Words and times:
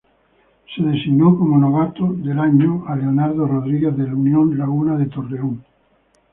Se 0.75 0.81
designó 0.81 1.37
como 1.37 1.59
novato 1.59 2.11
del 2.11 2.39
año 2.39 2.85
a 2.87 2.95
Leonardo 2.95 3.45
Rodríguez 3.45 3.95
del 3.95 4.15
Unión 4.15 4.57
Laguna 4.57 4.97
de 4.97 5.05
Torreón. 5.05 5.63